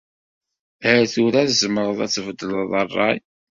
[0.91, 3.19] Ar tura tzemreḍ ad tbeddleḍ rray.